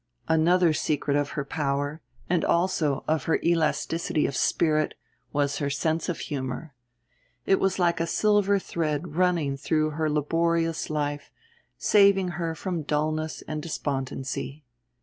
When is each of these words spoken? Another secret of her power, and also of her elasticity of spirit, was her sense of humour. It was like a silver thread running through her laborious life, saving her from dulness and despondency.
Another 0.27 0.73
secret 0.73 1.15
of 1.15 1.29
her 1.37 1.45
power, 1.45 2.01
and 2.27 2.43
also 2.43 3.03
of 3.07 3.25
her 3.25 3.39
elasticity 3.43 4.25
of 4.25 4.35
spirit, 4.35 4.95
was 5.31 5.57
her 5.59 5.69
sense 5.69 6.09
of 6.09 6.17
humour. 6.21 6.73
It 7.45 7.59
was 7.59 7.77
like 7.77 7.99
a 7.99 8.07
silver 8.07 8.57
thread 8.57 9.15
running 9.15 9.57
through 9.57 9.91
her 9.91 10.09
laborious 10.09 10.89
life, 10.89 11.29
saving 11.77 12.29
her 12.29 12.55
from 12.55 12.81
dulness 12.81 13.43
and 13.47 13.61
despondency. 13.61 14.63